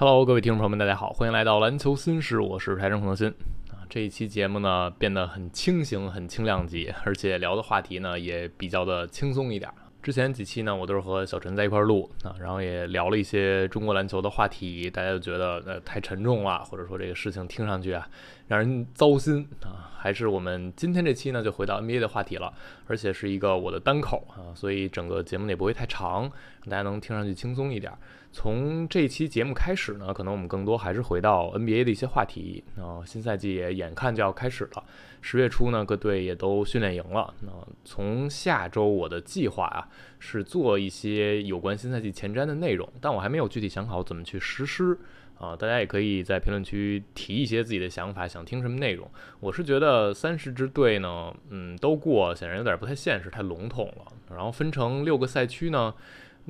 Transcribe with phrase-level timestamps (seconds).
[0.00, 3.26] Hello，各位听众朋友们，大家好，欢迎来到篮球新事，我是台中恒新
[3.72, 3.82] 啊。
[3.90, 9.68] 这一期节目呢变得很轻型、很轻量级，而且聊的话题呢也比较的轻松一点。
[10.00, 18.08] 之前几期呢，我都是和小陈在一块录啊，然后也聊了一些中国篮球的话题，大家就觉得呃太沉重了，或者说这个事情听上去啊
[18.46, 19.90] 让人糟心啊。
[19.98, 22.54] 还是我们今天这期呢就回到 NBA 的话题了，
[22.86, 26.30] 而且是一个我的单口啊，所以整个节目也不会太长，
[26.66, 27.92] 大家能听上去轻松一点。
[28.30, 33.02] 从这期节目开始呢，可能我们更多还是回到 NBA 的一些话题啊。
[33.04, 34.84] 新赛季也眼看就要开始了，
[35.22, 37.34] 十月初呢，各队也都训练营了。
[37.40, 37.50] 那
[37.84, 44.96] 从下周我的计划啊，是做一些有关新赛季前瞻的内容，但我还没有具体想好怎么去实施
[45.38, 45.56] 啊。
[45.56, 49.10] 大家也可以在评论区提一些自己的想法，想听什么内容。
[49.40, 54.12] 我是觉得三十支队呢，嗯，都过显然有点不太现实，太笼统了。
[54.30, 55.94] 然后分成六个赛区呢。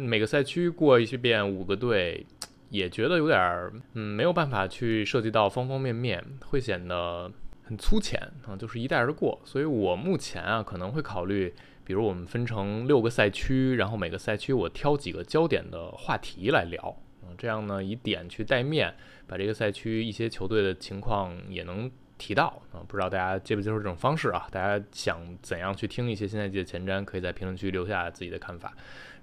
[0.01, 2.25] 每个赛区过一些遍五个队，
[2.71, 7.29] 也觉得有点儿，嗯，没有办法去涉及到方方面面，会显得
[7.65, 9.41] 很粗浅啊，就是一带而过。
[9.45, 11.53] 所以我目前啊，可能会考虑，
[11.85, 18.95] 比如我们分成六个赛区，然后每个赛区我挑几个焦点的话题来聊，嗯，这样呢，以点去带面，
[19.27, 22.85] 把这个赛区一些球队的情况也能提到啊。
[22.87, 24.47] 不知道大家接不接受这种方式啊？
[24.51, 28.75] 大家想怎样去听一些新赛季的前瞻，可以在评论区留下自己的看法。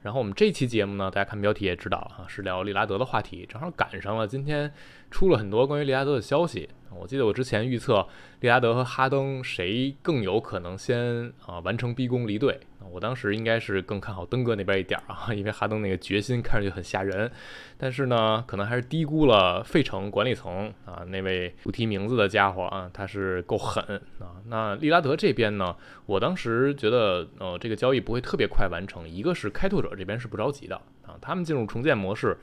[0.01, 4.71] 然后我们这期节目呢，大家看标题也知道啊，是聊利拉德的话题，正好赶上了今天
[5.11, 6.69] 出了很多关于利拉德的消息。
[6.91, 8.07] 我记得我之前预测
[8.39, 12.57] 利拉德和哈登谁更有可能先啊完成逼宫离队，
[12.91, 17.29] 我当时应该是更看好登哥那边一点啊，因为哈登那个决心看上去很吓人。
[17.77, 23.83] 但是呢，可能还是低估了费城管理层啊那位不提名字的家伙啊，他是够狠
[24.19, 24.41] 啊。
[24.47, 32.37] 那利拉德这边呢，我当时觉得呃这个交易不会特别快完成，一个是开拓者这边是不着急的啊，他们进入重建模式。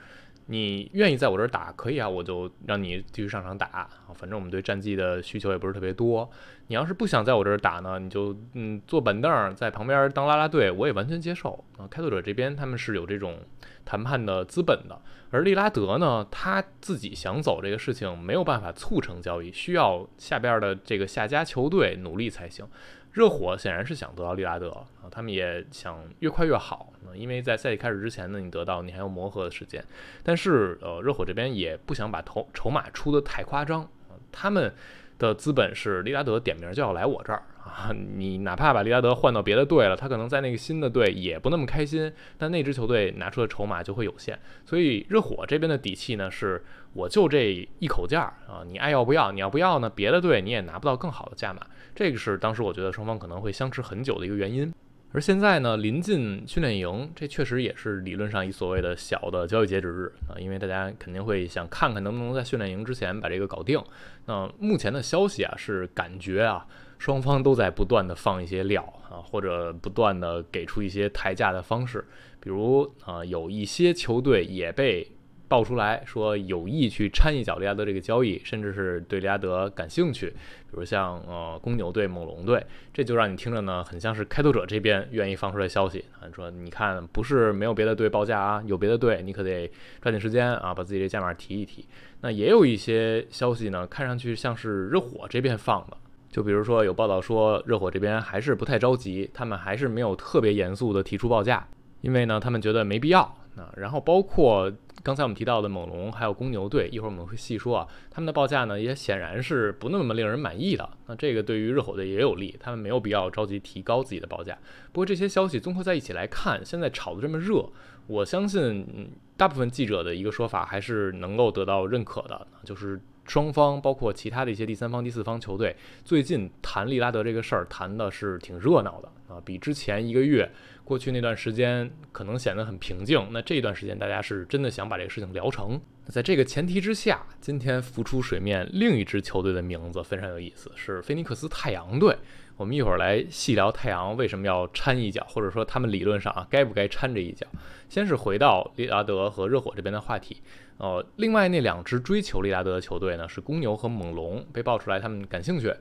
[0.46, 3.88] 你愿意在我这儿打可以啊，我就让你继续上场打啊。
[4.14, 6.28] 反正我们对战绩的需求也不是特别多。
[6.66, 11.86] 你要是不想在我这儿打呢，你就嗯坐板凳在旁边当啦啦队，我也完全接受啊。
[11.88, 13.38] 开拓者这边他们是有这种
[13.84, 22.66] 谈判的资本的，而利拉德呢，他自己想走这个事情没有办法促成交易，需要下边的这个下家球队努力才行。
[23.12, 29.84] 热火显然是想得到利拉德啊，他们也想越快越好因为在赛季开始之前呢，你得到你还有磨合的时间。
[30.22, 33.86] 但是呃，热火这边也不想把头筹码出的太夸张，
[34.30, 34.72] 他们
[35.18, 37.42] 的资本是利拉德点名就要来我这儿。
[37.64, 42.12] 啊，你哪怕把利拉德换到别的队了，他可能在那个新的队也不那么开心。
[42.36, 46.62] 但那支球队拿出的筹码就会有限，所以热火这边的底气呢，是
[46.92, 49.30] 我就这一口价啊，你爱要不要？
[49.30, 49.88] 你要不要呢？
[49.88, 51.64] 别的队你也拿不到更好的价码。
[51.94, 54.72] 这个是当时我觉得双方可能会相持很久的一个原因。
[55.14, 63.78] 而现在呢，临近训练营，这确实也是理论上一所谓的小的交易截止日啊，因为大家肯定会想看看能不能在训练营之前把这个搞定。
[64.26, 66.66] 那目前的消息啊，是感觉啊。
[67.02, 68.80] 双方都在不断的放一些料
[69.10, 72.06] 啊，或者不断的给出一些抬价的方式，
[72.38, 75.10] 比如啊，有一些球队也被
[75.48, 82.64] 爆出来说有意去掺一脚利拉德这个交易，甚至是对利拉德感兴趣，比如像呃公牛队、猛龙队，
[82.94, 89.68] 这就让你听着呢，很像是开拓者这边愿意放出来消息啊，说你看不是没有别的队报价啊，有别的队，你可得
[90.00, 91.84] 抓紧时间啊，把自己这价码提一提。
[92.20, 95.96] 那也有一些消息呢，看上去像是热火这边放的。
[96.32, 101.68] 就比如说有报道说，热火这边还是不太着急，他们还是没有特别严肃的提出报价，
[102.00, 103.20] 因为呢，他们觉得没必要
[103.54, 103.70] 啊。
[103.76, 104.72] 然后包括
[105.02, 110.88] 刚才我们提到的猛龙还有公牛队，一会儿我们会细说啊，他们的报价呢也显然是不那么令人满意的。
[111.06, 114.56] 那这个对于热火队也有利，他们没有必要着急提高自己的报价。
[114.90, 117.68] 不过这些消息综合在一起来看，现在炒得这么热，
[118.06, 122.98] 我相信大部分记者的一个说法还是能够得到认可的，就是。
[123.32, 125.74] 双方包括其他的一些第三方、第四方球队，
[126.04, 130.46] 最近谈利拉德这个事儿谈的是挺热闹的啊，比之前一个月
[130.84, 133.26] 过去那段时间可能显得很平静。
[133.30, 135.80] 那这一段时间大家是真的想把这个事情聊成。
[136.08, 142.14] 在这个前提之下，今天浮出水面另一支球队的名字非常有意思，是菲尼克斯太阳队。
[142.56, 147.46] 我们一会儿来细聊太阳为什么要掺一脚，或者说他们理论上啊该不该掺这一脚。
[147.88, 150.38] 先是回到利拉德和热火这边的话题。
[150.78, 155.72] 呃，另外那两支追求利拉德的球队呢，是公牛和猛龙，被爆出来他们感兴趣。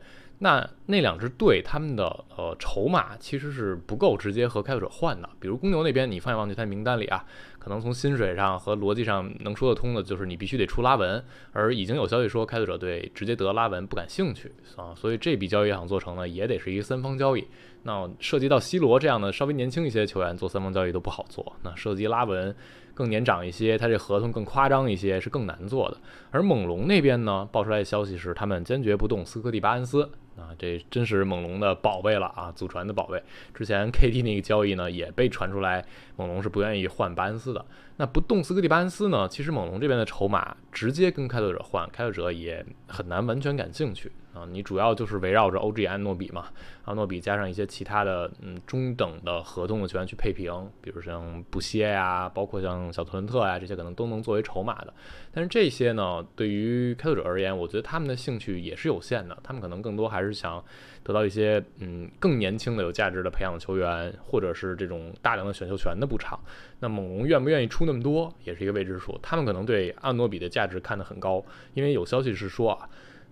[0.44, 2.06] 那那两支队他们的
[2.36, 5.30] 呃筹码其实是不够直接和开拓者换的。
[5.40, 7.24] 比如公牛那边，你放眼望去，他名单里啊，
[7.60, 11.24] 可能从薪水上和逻辑上能说得通的，就是你必须得出拉文。
[11.52, 17.48] 而已经有消息说开拓者队直接得拉文不感兴趣啊，所以这笔交易想做成呢，也得是一个三方交易。
[17.84, 21.56] 那涉及到 C 罗这样的稍微年轻一些球员，做三方交易都不好做。
[21.62, 22.56] 那涉及拉文。
[22.94, 25.98] 更年长一些，他这合同更夸张一些，是更难做的。
[26.30, 33.22] 而猛龙那边呢，爆出来的消息是他们坚决不动斯科蒂巴恩斯啊，这真是猛龙的宝贝了啊，祖传的宝贝。
[33.54, 35.86] 之前 KD 那个交易呢，也被传出来，
[36.16, 37.66] 猛龙是不愿意换巴恩斯的。
[37.98, 44.12] 那不动斯科蒂巴恩斯呢，其实猛龙这边的筹码直接跟开拓者换，开拓者也很难完全感兴趣。
[44.34, 46.46] 啊，你主要就是围绕着 OG 安诺比嘛，
[46.86, 54.94] 安诺比加上一些其他的嗯中等的合同的球员去配平，比如像布歇呀，包括像小特伦特呀，这些可能都能作为筹码的。
[55.34, 60.64] 但是这些呢，对于开拓者而言，我觉得他们的兴趣也是有限的，他们可能更多还还是想
[61.04, 66.40] 得到一些嗯更年轻的有价值的培养球员，或者是这种大量的选秀权的补偿。
[66.80, 69.18] 那猛龙愿不愿意出那么多，也是一个未知数。
[69.24, 72.88] 他们可能对安诺比的价值看得很高，因为有消息是说啊。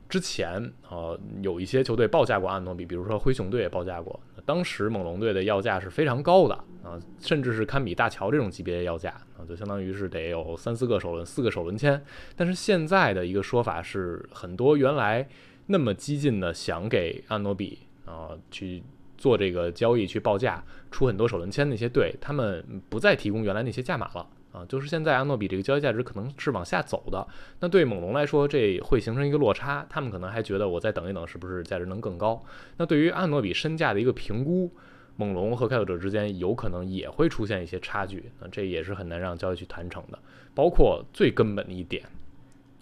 [0.10, 4.20] 之前呃有一些球队报价过安诺比，比如说灰熊队也报价过。
[4.44, 12.04] 当时猛龙队的要价是非常高的啊，甚至是堪比大乔这种级别的要价啊，就相当于是得有三四个首轮、四个首轮签。
[12.36, 15.30] 但是现在的一个说法是，很多原来
[15.72, 18.82] 那么激进的想给安诺比啊去
[19.20, 24.28] 做这个交易、去报价、出很多首轮签那些队，他们不再提供原来那些价码了。
[24.52, 27.28] 啊，就是现在安诺比这个交易价值可能是往下走的，
[27.60, 32.44] 那对猛龙来说，这会形成一个落差，他们可能还觉得我再等一等，是不是价值能更高？
[32.78, 34.72] 那对于安诺比身价的一个评估，
[35.18, 40.18] 猛龙和开拓者之间有可能也会出现一些差距，那这也是很难让交易去谈成的。
[40.56, 42.04] 包括最根本的一点，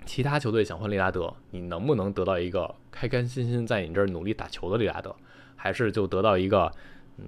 [0.08, 5.16] 其他球队想换利拉德，你能不能得到一个开开心心在你这儿努力打球的利拉德，
[5.56, 6.72] 还是就得到一个？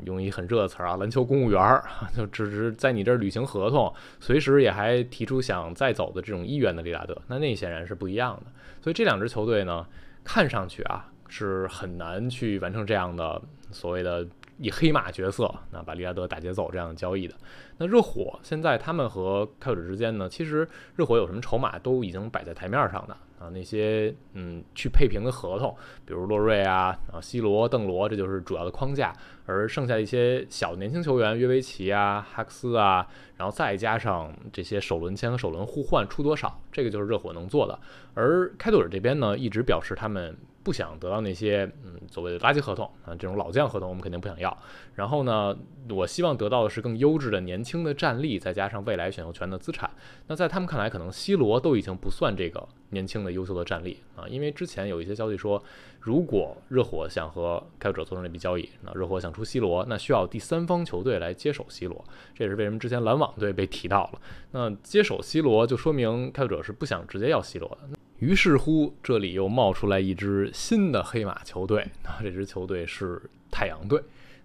[0.05, 1.83] 用一很热的词儿啊，篮球公务员儿，
[2.15, 8.51] 就只是在你这儿履行合同，随时也还提出想再走的这种意愿的利拉德，那那显然是不一样的。
[8.83, 9.83] 所以这两支球队呢，
[10.23, 13.41] 看上去啊是很难去完成这样的
[13.71, 14.23] 所谓的
[14.59, 17.33] 以黑马角色，那把利拉德打劫走这样的交易的。
[17.77, 23.15] 那热火现在他们和开拓者之间呢，其实热火有什么筹码都已经摆在台面上的。
[23.39, 25.73] 啊，那些嗯去配平的合同，
[26.05, 29.13] 比如洛瑞啊、啊西罗、邓罗，这就是主要的框架。
[29.45, 33.07] 而剩下一些小年轻球员，约维奇啊、哈克斯啊，
[33.37, 37.79] 然后再加上这些首轮签和首轮互换出多少，这个就是热火能做的。
[38.13, 40.35] 而开拓者这边呢，一直表示他们。
[40.69, 44.55] 不想得到那些嗯所谓的垃圾合同啊，这种老将合同我们肯定不想要。
[44.93, 45.57] 然后呢，
[45.89, 49.89] 我希望得到的是更优质的年轻的战力，再加上未来选秀权的资产。
[50.27, 55.59] 那在他们看来，可能 C 罗都已经不算这个年轻的优秀的战力啊，因为之前有一些消息说，
[55.99, 62.05] 如果热火想和开拓者做成这笔交易，那热火想出 C 罗，那需要第三方球队来接手 C 罗。
[62.35, 64.21] 这也是为什么之前篮网队被提到了。
[64.51, 67.97] 那接手 C 罗，就说明开拓者是不想直接要 C 罗的。
[68.19, 74.01] 于是乎，这里又冒出来一支新的黑马球队，那这支球队是太阳队。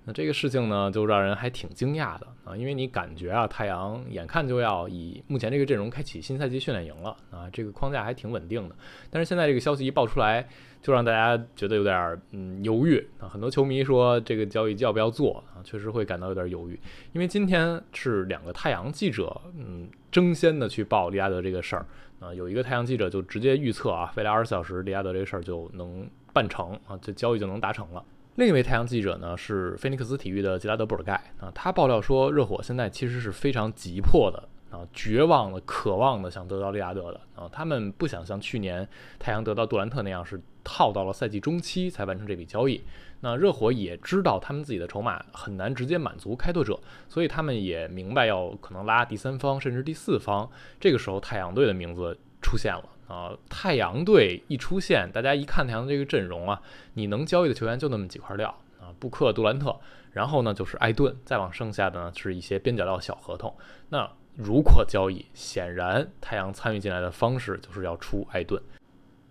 [0.06, 8.76] 那这个事情呢，就让人还挺惊讶的啊，因为你感觉啊，太阳眼看就要以目前这个阵容开启新赛季训练营了啊，这个框架还挺稳定的。
[9.10, 10.46] 但是现在这个消息一爆出来，
[10.82, 13.26] 就让大家觉得有点嗯犹豫啊。
[13.26, 16.78] 很多球迷说这个交易要不要做啊，确实会感到有点犹豫，
[17.14, 21.84] 因为今天是两个太阳记者嗯争先的去报利亚德这个事儿。
[22.20, 28.02] 啊，有一个太阳记者就直接预测啊，未来二十四小时，利亚德这个事儿就能办成啊，这交易就能达成了。
[28.36, 38.86] 另一位太阳记者呢是菲尼克斯体育的吉拉德布尔盖啊，他爆料说，热火现在其实是非常急迫的啊，绝望的、渴望的想得到利亚德的啊，他们不想像去年
[39.20, 42.82] 太阳得到杜兰特那样是套到了赛季中期才完成这笔交易。
[43.20, 46.78] 那热火也知道他们自己的筹码很难直接满足开拓者，
[47.08, 50.50] 所以他们也明白要可能拉第三方甚至第四方。
[50.78, 53.32] 这个时候，太阳队的名字出现了啊！
[53.48, 56.60] 太阳队一出现，大家一看太阳这个阵容啊，
[56.94, 59.74] 你能交易的球员就那么几块料啊，布克、杜兰特，
[60.12, 63.56] 然后呢就是艾顿，再往剩下的呢是一些边角料小合同。
[63.88, 68.60] 那如果交易，显然太阳参与进来的方式就是要出艾顿。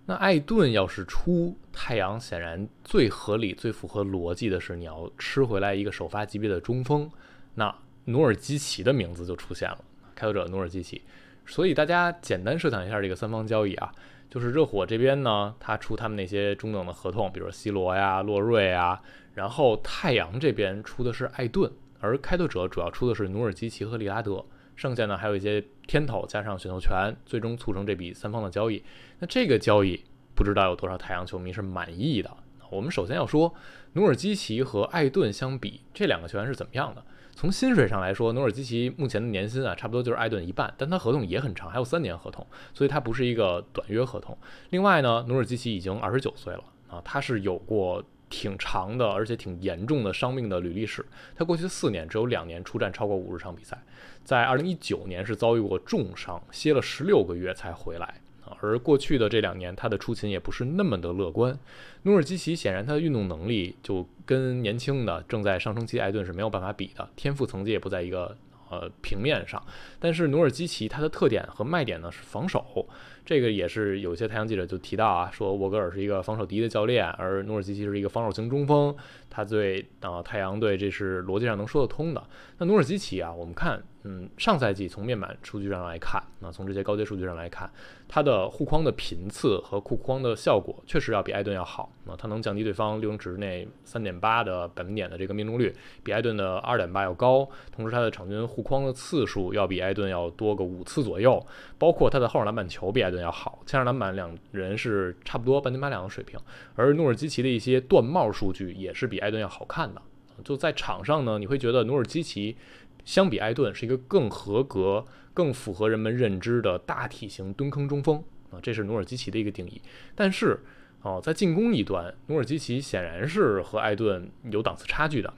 [0.05, 7.09] 那艾顿要是出太阳，显然最合理、最符合逻辑的是，你要吃回来一个首发级别的中锋。
[7.55, 7.73] 那
[8.05, 9.79] 努尔基奇的名字就出现了，
[10.13, 11.01] 开拓者努尔基奇。
[11.45, 13.93] 所以大家简单设想一下这个三方交易啊，
[14.29, 19.01] 就是热火这边呢，他出他们那些中等的合同，比如说 C 罗呀、洛瑞啊，
[19.33, 24.45] 然后太阳这边出的是艾顿，而开拓者主要出的是努尔基奇和利拉德。
[24.75, 28.83] 剩下呢还有一些天头加上选秀权，最终促成这笔三方的交易。
[29.19, 30.03] 那这个交易
[30.35, 32.29] 不知道有多少太阳球迷是满意的。
[32.69, 33.53] 我们首先要说，
[33.93, 37.03] 努尔基奇和艾顿相比，这两个球员是怎么样的？
[37.35, 44.37] 从薪水上来说，努尔基奇目前的年薪啊，差不多就是艾顿一半，但他合同也很长，还有三年合同，所以他不是一个短约合同。
[44.71, 48.03] 另外呢，努尔基奇已经二十九岁了啊，他是有过。
[48.33, 51.05] 挺长的，而且挺严重的伤病的履历史。
[51.35, 53.77] 他过去四年只有两年出战超过五十场比赛，
[54.23, 58.15] 在二零一九年是遭遇过重伤，歇了十六个月才回来。
[58.59, 61.57] 而过去的这两年，他的出勤也不是那么的乐观。
[62.03, 68.35] 努尔基奇显然他的运动能力就跟年轻的正在上升期艾顿是没有办法比的，天赋层级也不在一个
[68.81, 69.61] 呃平面上。
[69.99, 72.87] 但是努尔基奇他的特点和卖点呢是防守。
[73.25, 78.93] 这个也是有些太阳记者就提到啊，说沃格尔是一个防守第一的教练，而努尔基奇是一个防守型中锋，
[79.29, 82.21] 他对啊太阳队这是逻辑上能说得通的。
[82.57, 87.71] 那努尔基奇啊，我们看，嗯，上赛季从面板数据上来看，那从这些高阶数据上来看，
[88.07, 91.89] 他的护框的频次和护框的效果确实要比艾顿要好。
[92.05, 97.47] 那他能降低对方六英尺内三点八的百分点的这个命中率，比艾顿的二点八要高。
[97.71, 101.41] 同时，他的场均护框的次数要比艾顿要多个五次左右，
[101.77, 106.37] 包括他的后场篮板球比艾顿要好，前场篮板两人是差不多半斤八两的水平，
[106.75, 110.01] 而努尔基奇的一些断帽数据也是比艾顿要好看的。
[110.43, 112.57] 就在场上呢，你会觉得努尔基奇
[113.05, 119.81] 相比艾顿是一个更合格、更符合人们认知的大体型蹲坑中锋啊，这是努尔基奇的一个定义。
[120.15, 120.59] 但是
[121.01, 125.33] 哦，在进攻一端，努尔基奇显然是和艾顿有档次差距的。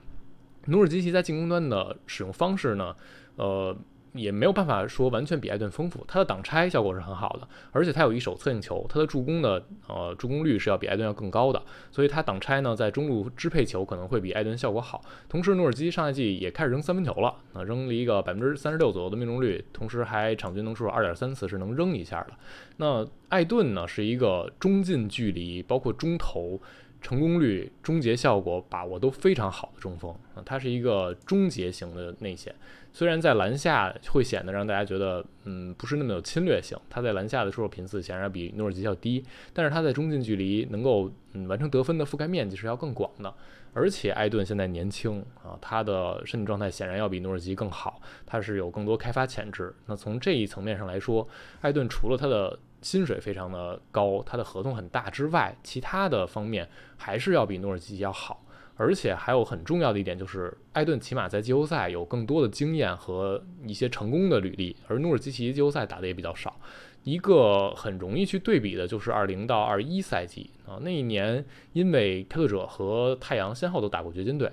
[0.65, 2.95] 努尔基奇在进攻端的使用方式呢，
[3.35, 3.75] 呃。
[4.15, 15.01] 也没有办法说完全比艾顿丰富，他的挡拆效果是很好的，而且他有一手策应球，他的助攻的呃助攻率是要比艾顿要更高的，所以他挡拆呢在中路支配球可能会比艾顿效果好。
[15.27, 22.33] 同时，努尔基上赛季也开始扔三分球了，啊，扔了一个百分之三十六左右的命中率，同时还场均能出手二点三次是能扔一下的。
[22.77, 26.59] 那艾顿呢是一个中近距离，包括中投。
[27.01, 32.55] 成功率、终结效果把握都非常好的中锋啊，他是一个终结型的内线，
[32.95, 39.21] 虽然在篮下会显得让大家觉得，嗯，不是那么有侵略性，他在篮下的出手频次显然比诺尔基要低，
[39.51, 43.33] 但是他在中近距离能够嗯完成得分的覆盖面积是要更广的，
[43.73, 49.75] 而且艾顿现在年轻啊，他的身体状态显然要比诺尔基更好，他是有更多开发潜质。
[49.87, 51.27] 那从这一层面上来说，
[51.59, 58.44] 艾顿除了他的薪水非常的高，他的合同很大之外，其他的方面还是要比诺尔基要好，
[58.77, 66.59] 而且还有很重要的一点就是，艾顿起码在季后赛有更多的经验和一些成功的履历，而努尔基奇季后赛打的也比较少。
[67.03, 74.51] 一个很容易去对比的就是二零到二一赛季啊，那一年因为开拓者和太阳先后都打过掘金队，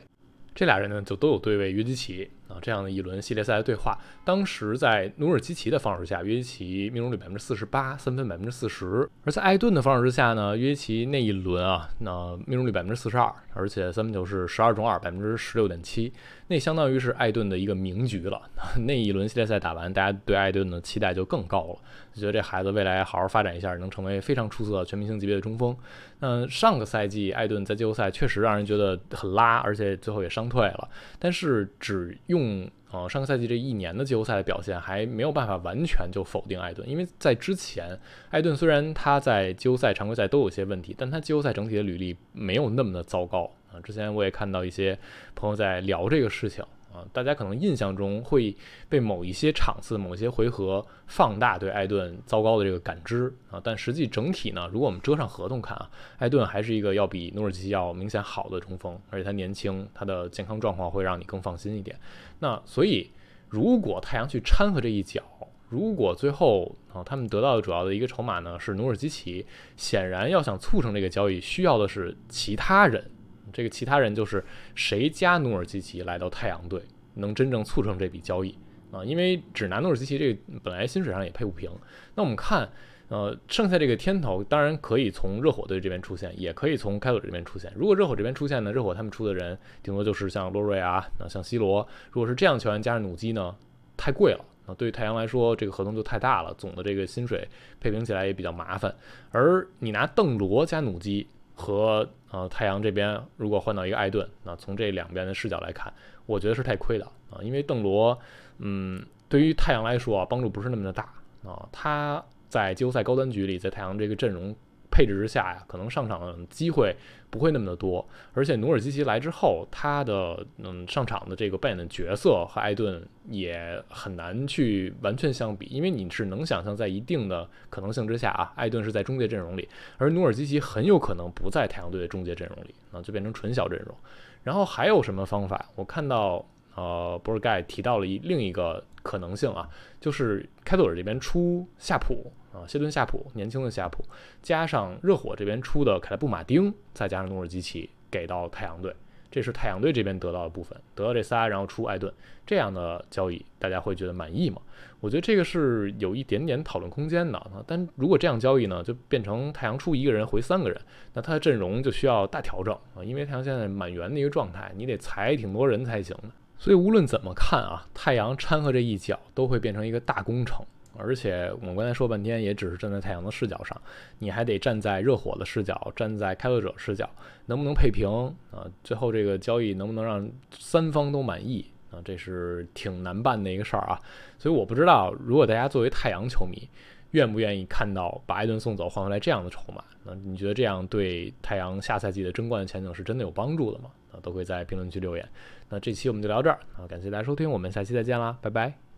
[0.55, 2.31] 这俩人呢就都有对位约基奇。
[2.52, 16.12] 啊，这样的一轮系列赛的对话，当时在努尔基奇的防守下，约基奇命中率百分之四十八，三分百分之四十；而在艾顿的防守之下呢，约基奇那一轮啊，那命中率百分之四十二，而且三分球是十二中二，百分之十六点七，
[16.49, 18.40] 那相当于是艾顿的一个名局了。
[18.87, 21.78] 那一轮系列赛打完，大家对艾顿的期待就更高了，
[22.12, 25.75] 就觉得这孩子未来好好发展一下，能成为非常出色的全明星级别的中锋。
[26.21, 32.42] 那上个赛季艾顿在季后赛确实让人觉得很拉，而且最后也伤退了，但是只用。
[32.43, 37.97] 嗯，呃，上个赛季这一年的季后赛的表现还没有办法完全就否定艾顿，因为在之前，
[38.31, 43.79] 艾顿虽然他在季后赛、常规赛都有些问题，但他季后赛整体的履历没有那么的糟糕啊。
[43.81, 44.99] 之前我也看到一些
[45.37, 46.65] 朋友在聊这个事情。
[46.93, 48.55] 啊，大家可能印象中会
[48.89, 61.99] 被某一些场次、某些回合放大对艾顿糟糕的这个感知啊，但实际整体呢，如果我们遮上合同看啊，艾顿还是一个要比努尔基奇要明显好的中锋，而且他年轻，他的健康状况会让你更放心一点。
[62.39, 63.11] 那所以，
[63.49, 65.23] 如果太阳去掺和这一脚，
[65.69, 69.47] 如果最后啊他们得到的主要的一个筹码呢是努尔基奇，
[69.77, 73.11] 显然要想促成这个交易，需要的是其他人。
[73.52, 74.42] 这个其他人就是
[74.75, 76.80] 谁加努尔基奇来到太阳队，
[77.14, 78.56] 能真正促成这笔交易
[78.90, 79.04] 啊？
[79.04, 81.71] 因为只拿努尔基奇这个本来薪水上也配不平。
[82.14, 82.68] 那我们看，
[83.09, 87.71] 呃，剩下这个天头当然可以从热火队这边出现，也可以从开拓者这边出现。
[87.76, 91.87] 如果热火这边出现呢，热火他们出的人顶多就是像洛瑞啊，那像西罗。
[92.11, 93.54] 如果是这样球员加上努基呢，
[93.99, 94.75] 太贵了啊！
[94.75, 97.47] 对于太阳来说，这个合同就太大了，总的这个薪水
[97.78, 98.94] 配平起来也比较麻烦。
[99.30, 101.26] 而你拿邓罗加努基。
[101.54, 105.92] 和呃太阳这边如果换到一个艾顿，那从这两边的视角来看，
[106.26, 108.18] 我觉得是太亏的啊，因为邓罗，
[108.59, 111.12] 嗯，对于太阳来说啊，帮助不是那么的大
[111.44, 114.54] 啊，他在季后赛高端局里，在太阳这个阵容。
[114.93, 116.95] 配置之下呀，可能上场的机会
[117.31, 133.97] 不会那么的多，而且努尔基奇来之后，他的嗯上场的这个扮演的角色和艾顿也很难去完全相比，因为你是能想象在一定的可能性之下啊，艾顿是在中介阵容里，而努尔基奇很有可能不在太阳队的中介阵容里，啊，就变成纯小阵容。
[134.43, 135.71] 然后还有什么方法？
[135.75, 139.69] 我看到呃博尔盖提到了一另一个可能性啊，
[140.00, 142.33] 就是开拓者这边出夏普。
[142.52, 144.05] 啊，谢顿夏普，年轻的夏普，
[144.43, 148.95] 加上热火这边出的凯莱布马丁，再加上努尔基奇，给到太阳队。
[149.31, 152.12] 这是太阳队这边得到的部分，得到这仨，然后出艾顿
[152.45, 154.61] 这样的交易，大家会觉得满意吗？
[155.00, 157.43] 我觉得这个是有一点点讨论空间的。
[157.67, 160.79] 但如果这样交易呢，就变成太阳出一个人回三个人，
[161.14, 166.29] 那他的阵容就需要大调整啊，因为太阳现在满员的一个状态，你得裁挺多人才行的。
[166.62, 170.64] 所以无论怎么看啊，太阳掺和这一脚都会变成一个大工程。
[170.97, 173.76] 而且我们刚才说半天，也只是站在太阳的视角上，
[174.21, 177.11] 你还得站在热火的视角，站在开拓者视角，
[177.47, 178.09] 能不能配平
[178.52, 178.64] 啊？
[178.85, 181.99] 最后这个交易能不能让三方都满意啊？
[182.04, 183.99] 这是挺难办的一个事儿啊。
[184.38, 186.69] 所以我不知道，如果大家作为太阳球迷，
[187.11, 189.83] 愿不愿意看到把艾顿送走换回来这样的筹码？
[190.04, 193.90] 那你觉得这样对太阳下赛季的争冠前景是真的有帮助的吗？
[194.12, 195.26] 啊，都会在评论区留言。
[195.73, 198.92] 那这期我们就聊这儿啊，感谢大家收听，我们下期再见啦，拜拜。